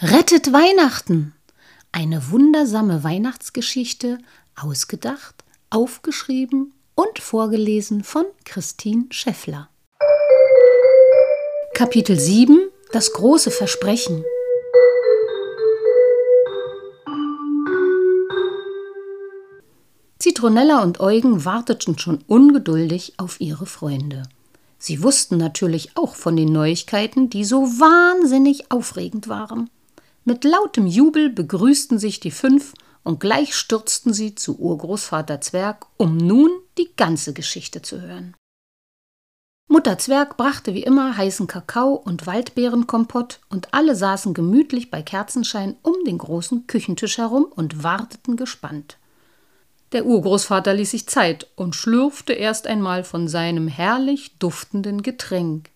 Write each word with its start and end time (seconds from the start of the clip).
Rettet 0.00 0.52
Weihnachten! 0.52 1.34
Eine 1.90 2.30
wundersame 2.30 3.02
Weihnachtsgeschichte, 3.02 4.18
ausgedacht, 4.54 5.42
aufgeschrieben 5.70 6.72
und 6.94 7.18
vorgelesen 7.18 8.04
von 8.04 8.24
Christine 8.44 9.06
Scheffler. 9.10 9.68
Kapitel 11.74 12.16
7 12.16 12.60
Das 12.92 13.12
große 13.12 13.50
Versprechen 13.50 14.24
Zitronella 20.20 20.84
und 20.84 21.00
Eugen 21.00 21.44
warteten 21.44 21.98
schon 21.98 22.22
ungeduldig 22.28 23.14
auf 23.16 23.40
ihre 23.40 23.66
Freunde. 23.66 24.22
Sie 24.78 25.02
wussten 25.02 25.38
natürlich 25.38 25.96
auch 25.96 26.14
von 26.14 26.36
den 26.36 26.52
Neuigkeiten, 26.52 27.30
die 27.30 27.44
so 27.44 27.62
wahnsinnig 27.62 28.70
aufregend 28.70 29.26
waren. 29.26 29.68
Mit 30.28 30.44
lautem 30.44 30.86
Jubel 30.86 31.30
begrüßten 31.30 31.98
sich 31.98 32.20
die 32.20 32.30
fünf 32.30 32.74
und 33.02 33.18
gleich 33.18 33.54
stürzten 33.54 34.12
sie 34.12 34.34
zu 34.34 34.58
Urgroßvater 34.58 35.40
Zwerg, 35.40 35.86
um 35.96 36.18
nun 36.18 36.50
die 36.76 36.90
ganze 36.98 37.32
Geschichte 37.32 37.80
zu 37.80 38.02
hören. 38.02 38.34
Mutter 39.68 39.96
Zwerg 39.96 40.36
brachte 40.36 40.74
wie 40.74 40.82
immer 40.82 41.16
heißen 41.16 41.46
Kakao 41.46 41.94
und 41.94 42.26
Waldbeerenkompott 42.26 43.40
und 43.48 43.72
alle 43.72 43.96
saßen 43.96 44.34
gemütlich 44.34 44.90
bei 44.90 45.00
Kerzenschein 45.00 45.76
um 45.80 45.94
den 46.04 46.18
großen 46.18 46.66
Küchentisch 46.66 47.16
herum 47.16 47.44
und 47.44 47.82
warteten 47.82 48.36
gespannt. 48.36 48.98
Der 49.92 50.04
Urgroßvater 50.04 50.74
ließ 50.74 50.90
sich 50.90 51.06
Zeit 51.06 51.46
und 51.56 51.74
schlürfte 51.74 52.34
erst 52.34 52.66
einmal 52.66 53.02
von 53.02 53.28
seinem 53.28 53.66
herrlich 53.66 54.36
duftenden 54.38 55.00
Getränk. 55.00 55.70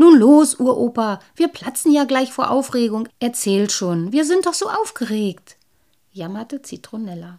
Nun 0.00 0.18
los, 0.18 0.58
Uropa, 0.58 1.20
wir 1.36 1.48
platzen 1.48 1.92
ja 1.92 2.04
gleich 2.04 2.32
vor 2.32 2.50
Aufregung. 2.50 3.06
Erzähl 3.18 3.68
schon, 3.68 4.12
wir 4.12 4.24
sind 4.24 4.46
doch 4.46 4.54
so 4.54 4.70
aufgeregt, 4.70 5.58
jammerte 6.10 6.62
Zitronella. 6.62 7.38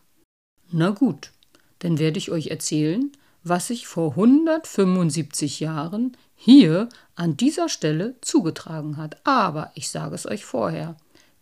Na 0.70 0.92
gut, 0.92 1.32
dann 1.80 1.98
werde 1.98 2.20
ich 2.20 2.30
euch 2.30 2.50
erzählen, 2.50 3.12
was 3.44 3.70
sich 3.70 3.88
vor 3.88 4.12
175 4.12 5.60
Jahren 5.60 6.16
hier 6.36 6.88
an 7.16 7.36
dieser 7.36 7.68
Stelle 7.68 8.14
zugetragen 8.22 8.96
hat. 8.98 9.26
Aber 9.26 9.72
ich 9.74 9.90
sage 9.90 10.14
es 10.14 10.28
euch 10.28 10.46
vorher, 10.46 10.96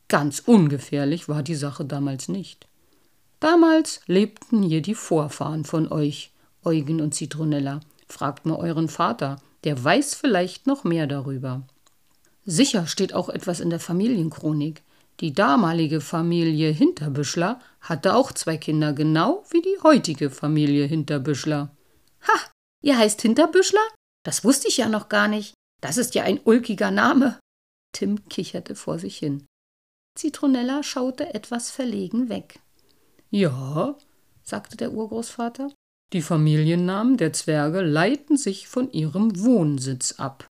ganz 0.07 0.39
ungefährlich 0.45 1.27
war 1.27 1.43
die 1.43 1.55
Sache 1.55 1.83
damals 1.83 2.29
nicht. 2.29 2.65
Damals 3.41 3.99
lebten 4.07 4.63
hier 4.63 4.81
die 4.81 4.95
Vorfahren 4.95 5.65
von 5.65 5.91
euch, 5.91 6.31
Eugen 6.63 7.01
und 7.01 7.13
Zitronella. 7.13 7.81
Fragt 8.07 8.45
mal 8.45 8.55
euren 8.55 8.87
Vater, 8.87 9.41
der 9.63 9.83
weiß 9.83 10.15
vielleicht 10.15 10.67
noch 10.67 10.83
mehr 10.83 11.07
darüber. 11.07 11.67
Sicher 12.45 12.87
steht 12.87 13.13
auch 13.13 13.29
etwas 13.29 13.59
in 13.59 13.69
der 13.69 13.79
Familienchronik. 13.79 14.83
Die 15.19 15.33
damalige 15.33 16.01
Familie 16.01 16.71
Hinterbüschler 16.71 17.59
hatte 17.81 18.15
auch 18.15 18.31
zwei 18.31 18.57
Kinder, 18.57 18.93
genau 18.93 19.43
wie 19.51 19.61
die 19.61 19.77
heutige 19.83 20.29
Familie 20.29 20.85
Hinterbüschler. 20.85 21.75
Ha, 22.21 22.51
ihr 22.81 22.97
heißt 22.97 23.21
Hinterbüschler? 23.21 23.85
Das 24.23 24.43
wusste 24.43 24.67
ich 24.67 24.77
ja 24.77 24.87
noch 24.87 25.09
gar 25.09 25.27
nicht. 25.27 25.53
Das 25.81 25.97
ist 25.97 26.15
ja 26.15 26.23
ein 26.23 26.39
ulkiger 26.43 26.91
Name. 26.91 27.39
Tim 27.93 28.27
kicherte 28.29 28.75
vor 28.75 28.99
sich 28.99 29.17
hin. 29.17 29.45
Zitronella 30.17 30.83
schaute 30.83 31.33
etwas 31.33 31.71
verlegen 31.71 32.29
weg. 32.29 32.59
Ja, 33.29 33.95
sagte 34.43 34.75
der 34.75 34.91
Urgroßvater, 34.91 35.71
die 36.13 36.21
Familiennamen 36.21 37.17
der 37.17 37.33
Zwerge 37.33 37.81
leiten 37.81 38.37
sich 38.37 38.67
von 38.67 38.91
ihrem 38.91 39.43
Wohnsitz 39.43 40.13
ab. 40.13 40.47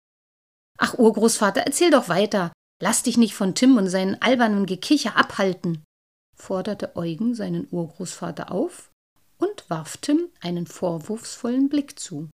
Ach, 0.77 0.97
Urgroßvater, 0.97 1.61
erzähl 1.61 1.89
doch 1.89 2.09
weiter. 2.09 2.51
Lass 2.81 3.01
dich 3.01 3.17
nicht 3.17 3.33
von 3.33 3.55
Tim 3.55 3.77
und 3.77 3.89
seinen 3.89 4.21
albernen 4.21 4.67
Gekicher 4.67 5.17
abhalten, 5.17 5.83
forderte 6.35 6.95
Eugen 6.95 7.33
seinen 7.33 7.67
Urgroßvater 7.71 8.51
auf 8.51 8.91
und 9.39 9.67
warf 9.69 9.97
Tim 9.97 10.29
einen 10.41 10.67
vorwurfsvollen 10.67 11.69
Blick 11.69 11.99
zu. 11.99 12.29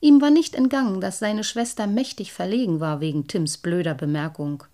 Ihm 0.00 0.20
war 0.20 0.30
nicht 0.30 0.54
entgangen, 0.54 1.00
dass 1.00 1.18
seine 1.18 1.42
Schwester 1.42 1.86
mächtig 1.86 2.32
verlegen 2.32 2.78
war 2.78 3.00
wegen 3.00 3.26
Tims 3.26 3.58
blöder 3.58 3.94
Bemerkung. 3.94 4.64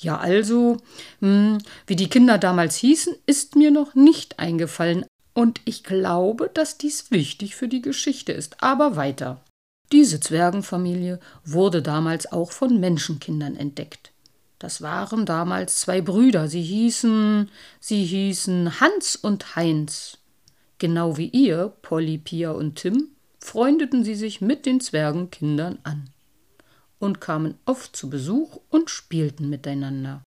Ja, 0.00 0.18
also, 0.18 0.78
hm, 1.20 1.58
wie 1.86 1.96
die 1.96 2.08
Kinder 2.08 2.38
damals 2.38 2.76
hießen, 2.76 3.14
ist 3.26 3.56
mir 3.56 3.70
noch 3.70 3.94
nicht 3.94 4.38
eingefallen, 4.38 5.04
und 5.34 5.60
ich 5.64 5.82
glaube, 5.82 6.50
dass 6.52 6.78
dies 6.78 7.10
wichtig 7.10 7.56
für 7.56 7.68
die 7.68 7.82
Geschichte 7.82 8.32
ist. 8.32 8.62
Aber 8.62 8.96
weiter. 8.96 9.40
Diese 9.92 10.20
Zwergenfamilie 10.20 11.20
wurde 11.44 11.82
damals 11.82 12.30
auch 12.32 12.52
von 12.52 12.80
Menschenkindern 12.80 13.56
entdeckt. 13.56 14.12
Das 14.58 14.80
waren 14.80 15.26
damals 15.26 15.80
zwei 15.80 16.00
Brüder. 16.00 16.48
Sie 16.48 16.62
hießen, 16.62 17.50
sie 17.80 18.04
hießen 18.04 18.80
Hans 18.80 19.16
und 19.16 19.56
Heinz. 19.56 20.18
Genau 20.78 21.16
wie 21.16 21.28
ihr, 21.28 21.72
Polly, 21.82 22.18
Pia 22.18 22.52
und 22.52 22.76
Tim, 22.76 23.08
freundeten 23.40 24.04
sie 24.04 24.14
sich 24.14 24.40
mit 24.40 24.64
den 24.64 24.80
Zwergenkindern 24.80 25.78
an 25.82 26.10
und 26.98 27.20
kamen 27.20 27.58
oft 27.66 27.94
zu 27.94 28.08
Besuch 28.08 28.60
und 28.70 28.88
spielten 28.88 29.50
miteinander. 29.50 30.22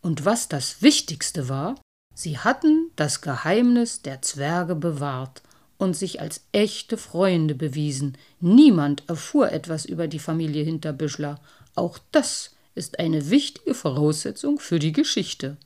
Und 0.00 0.24
was 0.24 0.48
das 0.48 0.80
Wichtigste 0.80 1.48
war, 1.48 1.74
Sie 2.22 2.38
hatten 2.38 2.92
das 2.94 3.20
Geheimnis 3.20 4.02
der 4.02 4.22
Zwerge 4.22 4.76
bewahrt 4.76 5.42
und 5.76 5.96
sich 5.96 6.20
als 6.20 6.42
echte 6.52 6.96
Freunde 6.96 7.56
bewiesen. 7.56 8.16
Niemand 8.38 9.02
erfuhr 9.08 9.50
etwas 9.50 9.84
über 9.84 10.06
die 10.06 10.20
Familie 10.20 10.62
Hinterbüschler. 10.62 11.40
Auch 11.74 11.98
das 12.12 12.54
ist 12.76 13.00
eine 13.00 13.30
wichtige 13.30 13.74
Voraussetzung 13.74 14.60
für 14.60 14.78
die 14.78 14.92
Geschichte. 14.92 15.56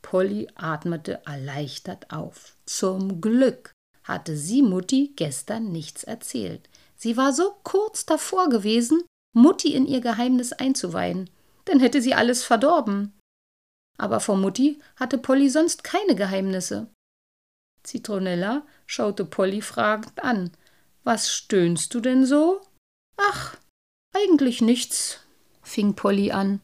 Polly 0.00 0.46
atmete 0.54 1.26
erleichtert 1.26 2.12
auf. 2.12 2.56
Zum 2.66 3.20
Glück 3.20 3.72
hatte 4.04 4.36
sie 4.36 4.62
Mutti 4.62 5.12
gestern 5.16 5.72
nichts 5.72 6.04
erzählt. 6.04 6.68
Sie 6.94 7.16
war 7.16 7.32
so 7.32 7.52
kurz 7.64 8.06
davor 8.06 8.48
gewesen, 8.48 9.02
Mutti 9.32 9.74
in 9.74 9.86
ihr 9.86 10.00
Geheimnis 10.00 10.52
einzuweihen. 10.52 11.30
Dann 11.64 11.80
hätte 11.80 12.00
sie 12.00 12.14
alles 12.14 12.44
verdorben. 12.44 13.12
Aber 13.96 14.20
vor 14.20 14.36
Mutti 14.36 14.80
hatte 14.96 15.18
Polly 15.18 15.48
sonst 15.48 15.84
keine 15.84 16.14
Geheimnisse. 16.14 16.88
Zitronella 17.82 18.66
schaute 18.86 19.24
Polly 19.24 19.60
fragend 19.62 20.22
an. 20.22 20.50
Was 21.04 21.30
stöhnst 21.32 21.94
du 21.94 22.00
denn 22.00 22.24
so? 22.24 22.60
Ach, 23.16 23.56
eigentlich 24.14 24.62
nichts, 24.62 25.20
fing 25.62 25.94
Polly 25.94 26.32
an. 26.32 26.60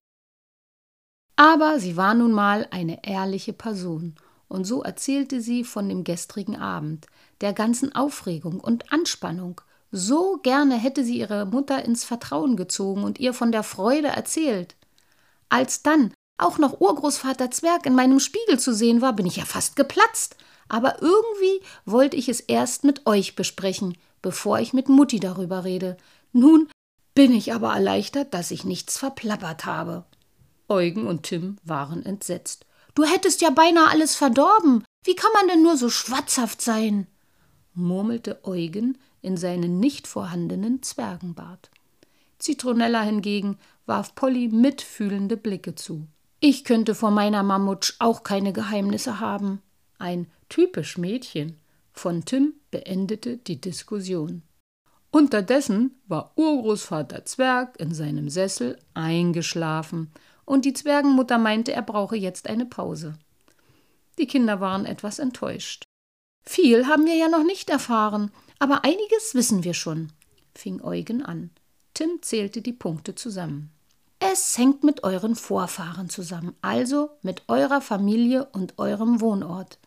Aber 1.37 1.79
sie 1.79 1.97
war 1.97 2.15
nun 2.15 2.33
mal 2.33 2.67
eine 2.71 3.07
ehrliche 3.07 3.53
Person, 3.53 4.15
und 4.49 4.65
so 4.65 4.83
erzählte 4.83 5.41
sie 5.41 5.65
von 5.65 5.89
dem 5.89 6.05
gestrigen 6.05 6.57
Abend, 6.57 7.07
der 7.41 7.53
ganzen 7.53 7.95
Aufregung 7.95 8.61
und 8.61 8.93
Anspannung. 8.93 9.61
So 9.93 10.39
gerne 10.43 10.77
hätte 10.77 11.05
sie 11.05 11.19
ihre 11.19 11.47
Mutter 11.47 11.85
ins 11.85 12.05
Vertrauen 12.05 12.57
gezogen 12.57 13.05
und 13.05 13.19
ihr 13.19 13.33
von 13.33 13.53
der 13.53 13.63
Freude 13.63 14.09
erzählt. 14.09 14.77
Als 15.49 15.83
dann 15.83 16.13
auch 16.43 16.59
noch 16.59 16.81
Urgroßvater 16.81 17.51
Zwerg 17.51 17.87
in 17.87 17.95
meinem 17.95 18.21
Spiegel 18.21 18.59
zu 18.59 18.75
sehen 18.75 19.01
war, 19.01 19.13
bin 19.13 19.27
ich 19.27 19.37
ja 19.37 19.45
fast 19.45 19.77
geplatzt. 19.77 20.37
Aber 20.69 21.03
irgendwie 21.03 21.61
wollte 21.85 22.17
ich 22.17 22.29
es 22.29 22.41
erst 22.41 22.85
mit 22.85 23.07
euch 23.07 23.35
besprechen, 23.35 23.97
bevor 24.23 24.61
ich 24.61 24.73
mit 24.73 24.89
Mutti 24.89 25.19
darüber 25.19 25.65
rede. 25.65 25.97
Nun 26.33 26.69
bin 27.15 27.33
ich 27.33 27.53
aber 27.53 27.75
erleichtert, 27.75 28.35
dass 28.35 28.51
ich 28.51 28.65
nichts 28.65 28.99
verplappert 28.99 29.65
habe. 29.65 30.05
Eugen 30.69 31.07
und 31.07 31.25
Tim 31.25 31.57
waren 31.65 32.05
entsetzt. 32.07 32.67
Du 32.95 33.05
hättest 33.05 33.41
ja 33.41 33.51
beinahe 33.51 33.89
alles 33.89 34.15
verdorben. 34.15 34.85
Wie 35.05 35.17
kann 35.17 35.31
man 35.35 35.49
denn 35.49 35.63
nur 35.63 35.77
so 35.77 35.91
schwatzhaft 35.91 36.61
sein? 36.61 37.07
murmelte 37.75 38.45
Eugen 38.45 38.99
in 39.23 39.37
seinen 39.37 39.81
nicht 39.81 40.07
vorhandenen 40.07 40.83
Zwergenbart. 40.83 41.71
Zitronella 42.39 43.03
hingegen 43.03 43.59
warf 43.87 44.15
Polly 44.15 44.49
mitfühlende 44.49 45.37
Blicke 45.37 45.75
zu. 45.75 46.07
Ich 46.43 46.65
könnte 46.65 46.95
vor 46.95 47.11
meiner 47.11 47.43
Mammutsch 47.43 47.95
auch 47.99 48.23
keine 48.23 48.55
Geheimnisse 48.55 49.21
haben. 49.21 49.61
Ein 49.99 50.27
typisch 50.49 50.97
Mädchen 50.97 51.59
von 51.93 52.25
Tim 52.25 52.55
beendete 52.71 53.37
die 53.37 53.61
Diskussion. 53.61 54.43
Unterdessen 55.11 56.01
war 56.09 56.33
Urgroßvater 56.37 57.27
Zwerg 57.27 57.79
in 57.79 57.93
seinem 57.93 58.31
Sessel 58.31 58.79
eingeschlafen, 58.95 60.11
und 60.47 60.65
die 60.65 60.73
Zwergenmutter 60.73 61.39
meinte, 61.39 61.73
er 61.73 61.83
brauche 61.83 62.17
jetzt 62.17 62.49
eine 62.49 62.67
Pause. 62.67 63.19
Die 64.19 64.27
Kinder 64.27 64.61
waren 64.61 64.85
etwas 64.85 65.19
enttäuscht. 65.19 65.85
Viel 66.43 66.87
haben 66.87 67.07
wir 67.07 67.15
ja 67.15 67.29
noch 67.29 67.45
nicht 67.45 67.71
erfahren, 67.71 68.33
aber 68.59 68.85
einiges 68.85 69.35
wissen 69.35 69.63
wir 69.63 69.75
schon, 69.75 70.11
fing 70.55 70.83
Eugen 70.83 71.23
an. 71.23 71.51
Tim 71.95 72.23
zählte 72.23 72.63
die 72.63 72.73
Punkte 72.73 73.15
zusammen. 73.15 73.71
Es 74.23 74.59
hängt 74.59 74.85
mit 74.85 75.03
euren 75.03 75.35
Vorfahren 75.35 76.11
zusammen, 76.11 76.55
also 76.61 77.09
mit 77.23 77.43
eurer 77.49 77.81
Familie 77.81 78.45
und 78.53 78.79
eurem 78.79 79.23
Wohnort. 79.23 79.79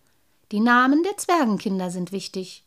Die 0.51 0.59
Namen 0.59 1.03
der 1.03 1.17
Zwergenkinder 1.17 1.91
sind 1.91 2.11
wichtig. 2.11 2.65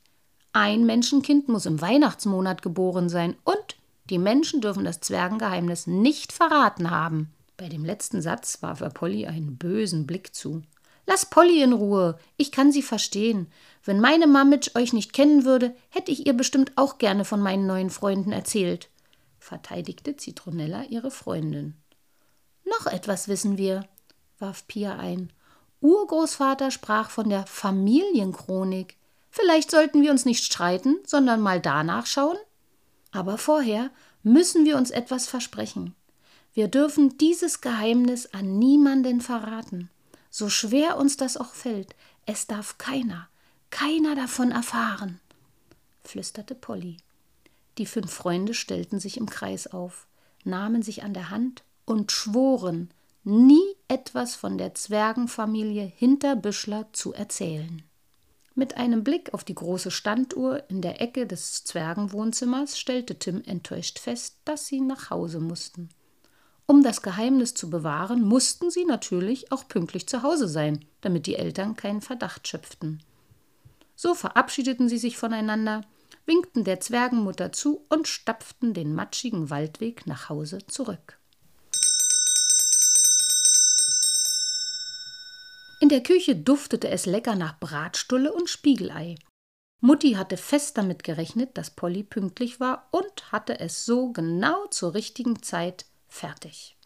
Ein 0.53 0.87
Menschenkind 0.87 1.49
muss 1.49 1.67
im 1.67 1.81
Weihnachtsmonat 1.81 2.63
geboren 2.63 3.09
sein 3.09 3.35
und 3.43 3.77
die 4.11 4.19
Menschen 4.19 4.61
dürfen 4.61 4.85
das 4.85 5.01
Zwergengeheimnis 5.01 5.89
nicht 5.89 6.33
verraten 6.33 6.91
haben. 6.93 7.33
Bei 7.57 7.69
dem 7.69 7.85
letzten 7.85 8.23
Satz 8.23 8.63
warf 8.63 8.81
er 8.81 8.91
Polly 8.91 9.27
einen 9.27 9.57
bösen 9.57 10.07
Blick 10.07 10.37
zu. 10.37 10.63
Lass 11.05 11.27
Polly 11.27 11.63
in 11.63 11.73
Ruhe, 11.73 12.17
ich 12.37 12.53
kann 12.53 12.71
sie 12.71 12.83
verstehen. 12.83 13.49
Wenn 13.85 14.01
meine 14.01 14.29
Mamitsch 14.29 14.77
euch 14.77 14.93
nicht 14.93 15.13
kennen 15.13 15.45
würde, 15.45 15.75
hätte 15.91 16.13
ich 16.13 16.27
ihr 16.27 16.33
bestimmt 16.33 16.73
auch 16.77 16.99
gerne 16.99 17.25
von 17.25 17.41
meinen 17.41 17.67
neuen 17.67 17.91
Freunden 17.91 18.31
erzählt, 18.31 18.89
verteidigte 19.47 20.17
Zitronella 20.17 20.85
ihre 20.85 21.11
Freundin. 21.11 21.75
Noch 22.65 22.87
etwas 22.87 23.29
wissen 23.29 23.57
wir, 23.57 23.89
warf 24.39 24.67
Pia 24.67 24.97
ein. 24.99 25.33
Urgroßvater 25.81 26.71
sprach 26.71 27.11
von 27.11 27.31
der 27.31 27.47
Familienchronik. 27.47 28.97
Vielleicht 29.31 29.71
sollten 29.71 30.03
wir 30.03 30.11
uns 30.11 30.25
nicht 30.25 30.45
streiten, 30.45 30.97
sondern 31.07 31.41
mal 31.41 31.61
danach 31.61 32.07
schauen? 32.07 32.37
Aber 33.13 33.39
vorher 33.39 33.91
müssen 34.23 34.65
wir 34.65 34.77
uns 34.77 34.91
etwas 34.91 35.29
versprechen. 35.29 35.95
Wir 36.53 36.69
dürfen 36.69 37.17
dieses 37.19 37.61
Geheimnis 37.61 38.27
an 38.35 38.59
niemanden 38.59 39.21
verraten. 39.21 39.91
So 40.31 40.49
schwer 40.49 40.97
uns 40.97 41.17
das 41.17 41.37
auch 41.37 41.55
fällt, 41.55 41.95
es 42.25 42.47
darf 42.47 42.79
keiner, 42.79 43.29
keiner 43.71 44.17
davon 44.17 44.51
erfahren, 44.51 45.21
flüsterte 46.03 46.55
Polly. 46.55 46.97
Die 47.79 47.87
fünf 47.87 48.13
Freunde 48.13 48.55
stellten 48.55 49.01
sich 49.01 49.17
im 49.17 49.29
Kreis 49.29 49.67
auf, 49.67 50.07
nahmen 50.45 50.83
sich 50.83 51.03
an 51.03 51.13
der 51.13 51.31
Hand 51.31 51.63
und 51.85 52.13
schworen, 52.13 52.91
nie 53.25 53.75
etwas 53.89 54.35
von 54.35 54.57
der 54.57 54.75
Zwergenfamilie 54.75 55.85
Hinterbüschler 55.85 56.87
zu 56.93 57.13
erzählen. 57.13 57.83
Mit 58.55 58.79
einem 58.79 59.05
Blick 59.05 59.35
auf 59.35 59.45
die 59.45 59.55
große 59.55 59.91
Standuhr 59.91 60.63
in 60.71 60.81
der 60.81 61.03
Ecke 61.03 61.27
des 61.27 61.65
Zwergenwohnzimmers 61.65 62.79
stellte 62.79 63.19
Tim 63.19 63.43
enttäuscht 63.45 63.99
fest, 63.99 64.39
dass 64.47 64.67
sie 64.67 64.81
nach 64.81 65.11
Hause 65.11 65.41
mussten. 65.41 65.91
Um 66.65 66.83
das 66.83 67.03
Geheimnis 67.03 67.53
zu 67.53 67.69
bewahren, 67.69 68.23
mussten 68.23 68.71
sie 68.71 68.85
natürlich 68.85 69.53
auch 69.53 69.69
pünktlich 69.69 70.09
zu 70.09 70.23
Hause 70.23 70.49
sein, 70.49 70.85
damit 71.01 71.27
die 71.27 71.37
Eltern 71.37 71.77
keinen 71.77 72.01
Verdacht 72.01 72.49
schöpften. 72.49 73.03
So 73.95 74.15
verabschiedeten 74.15 74.89
sie 74.89 74.99
sich 74.99 75.17
voneinander, 75.17 75.83
winkten 76.25 76.65
der 76.65 76.81
Zwergenmutter 76.81 77.53
zu 77.53 77.85
und 77.89 78.09
stapften 78.09 78.75
den 78.75 78.95
matschigen 78.95 79.51
Waldweg 79.51 80.07
nach 80.07 80.29
Hause 80.29 80.59
zurück. 80.67 81.19
In 85.79 85.91
der 85.91 86.03
Küche 86.03 86.35
duftete 86.35 86.89
es 86.89 87.07
lecker 87.07 87.37
nach 87.37 87.61
Bratstulle 87.61 88.33
und 88.33 88.49
Spiegelei. 88.49 89.17
Mutti 89.81 90.13
hatte 90.13 90.37
fest 90.37 90.79
damit 90.79 91.05
gerechnet, 91.05 91.57
dass 91.59 91.71
Polly 91.71 92.03
pünktlich 92.03 92.61
war 92.61 92.89
und 92.93 93.31
hatte 93.31 93.61
es 93.61 93.85
so 93.85 94.11
genau 94.11 94.67
zur 94.69 94.95
richtigen 94.95 95.43
Zeit 95.43 95.85
fertig. 96.09 96.77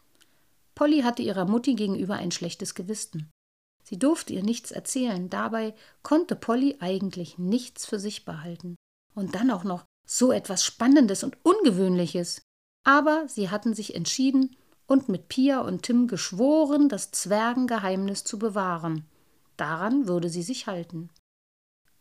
Polly 0.75 1.03
hatte 1.03 1.23
ihrer 1.23 1.45
Mutti 1.45 1.75
gegenüber 1.75 2.17
ein 2.17 2.31
schlechtes 2.31 2.75
Gewissen. 2.75 3.31
Sie 3.85 3.99
durfte 3.99 4.33
ihr 4.33 4.43
nichts 4.43 4.71
erzählen, 4.71 5.31
dabei 5.31 5.75
konnte 6.03 6.37
Polly 6.37 6.77
eigentlich 6.81 7.39
nichts 7.39 7.87
für 7.87 7.99
sich 7.99 8.25
behalten. 8.25 8.77
Und 9.21 9.35
dann 9.35 9.51
auch 9.51 9.65
noch 9.65 9.85
so 10.07 10.33
etwas 10.33 10.65
Spannendes 10.65 11.23
und 11.25 11.37
Ungewöhnliches. 11.43 12.41
Aber 12.85 13.29
sie 13.29 13.51
hatten 13.51 13.75
sich 13.75 13.95
entschieden 13.95 14.57
und 14.87 15.11
mit 15.11 15.29
Pia 15.29 15.61
und 15.61 15.83
Tim 15.83 16.09
geschworen, 16.09 16.89
das 16.89 17.11
Zwergengeheimnis 17.11 18.25
zu 18.25 18.39
bewahren. 18.39 19.05
Daran 19.59 20.09
würde 20.09 20.31
sie 20.31 20.43
sich 20.43 20.67
halten. 20.67 21.11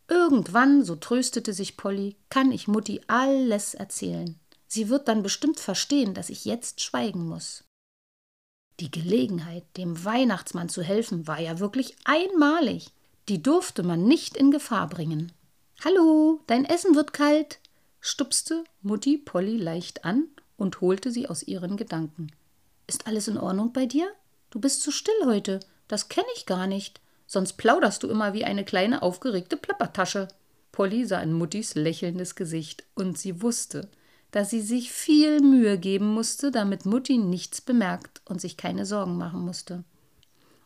Irgendwann, 0.07 0.86
so 0.86 0.95
tröstete 0.95 1.51
sich 1.51 1.75
Polly, 1.75 2.16
kann 2.30 2.54
ich 2.54 2.69
Mutti 2.69 3.01
alles 3.07 3.74
erzählen. 3.74 4.39
Sie 4.65 4.88
wird 4.88 5.10
dann 5.10 5.22
bestimmt 5.22 5.60
verstehen, 5.60 6.13
dass 6.13 6.30
ich 6.30 6.45
jetzt 6.45 6.80
schweigen 6.80 7.27
muss. 7.27 7.65
Die 8.80 8.89
Gelegenheit, 8.89 9.65
dem 9.75 10.06
Weihnachtsmann 10.06 10.69
zu 10.69 10.81
helfen, 10.81 11.27
war 11.27 11.42
ja 11.42 11.60
wirklich 11.60 11.98
einmalig. 12.06 12.94
Die 13.27 13.44
durfte 13.44 13.83
man 13.83 14.06
nicht 14.06 14.38
in 14.38 14.51
Gefahr 14.51 14.88
bringen. 14.88 15.33
Hallo, 15.81 16.42
dein 16.46 16.66
Essen 16.66 16.94
wird 16.94 17.14
kalt, 17.14 17.60
stupste 18.02 18.66
Mutti 18.81 19.18
Polly 19.18 19.56
leicht 19.56 20.04
an 20.04 20.28
und 20.58 20.81
holte 20.81 21.10
sie 21.10 21.30
aus 21.30 21.42
ihren 21.42 21.78
Gedanken. 21.78 22.34
Ist 22.86 23.08
alles 23.08 23.30
in 23.30 23.38
Ordnung 23.38 23.72
bei 23.72 23.86
dir? 23.86 24.12
Du 24.50 24.60
bist 24.60 24.81
zu 24.81 24.92
still 24.92 25.14
heute. 25.24 25.62
Das 25.88 26.10
kenne 26.10 26.28
ich 26.36 26.46
gar 26.46 26.68
nicht. 26.68 27.00
Sonst 27.28 27.54
plauderst 27.54 28.04
du 28.04 28.10
immer 28.10 28.34
wie 28.34 28.44
eine 28.44 28.66
kleine 28.66 29.02
aufgeregte 29.02 29.56
Plappertasche. 29.56 30.28
Polly 30.74 31.06
sah 31.06 31.22
in 31.22 31.31
Muttis 31.31 31.76
lächelndes 31.76 32.36
Gesicht 32.36 32.84
und 32.96 33.18
sie 33.18 33.42
wusste, 33.42 33.88
dass 34.32 34.50
sie 34.50 34.62
sich 34.62 34.92
viel 34.92 35.40
Mühe 35.40 35.78
geben 35.78 36.14
musste, 36.14 36.52
damit 36.52 36.86
Mutti 36.86 37.18
nichts 37.18 37.62
bemerkt 37.62 38.22
und 38.25 38.42
sich 38.42 38.58
keine 38.58 38.86
Sorgen 38.86 39.18
machen 39.18 39.46
musste. 39.46 39.86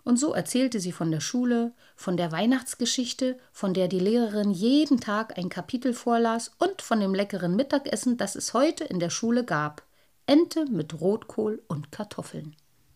Und 0.04 0.18
so 0.18 0.34
erzählte 0.34 0.80
sie 0.80 0.92
von 0.92 1.12
der 1.12 1.22
Schule, 1.22 1.74
von 1.96 2.18
der 2.18 2.32
Weihnachtsgeschichte, 2.32 3.38
von 3.52 3.74
der 3.74 3.88
die 3.88 4.00
Lehrerin 4.00 4.52
jeden 4.52 5.00
Tag 5.00 5.38
ein 5.38 5.50
Kapitel 5.50 5.94
vorlas 5.94 6.52
und 6.60 6.82
von 6.82 7.00
dem 7.00 7.14
leckeren 7.14 7.56
Mittagessen, 7.56 8.18
das 8.18 8.36
es 8.36 8.54
heute 8.54 8.84
in 8.84 9.00
der 9.00 9.10
Schule 9.10 9.46
gab. 9.46 9.84
Ente 10.26 10.66
mit 10.66 11.00
Rotkohl 11.00 11.64
und 11.68 11.92
Kartoffeln. 11.92 12.56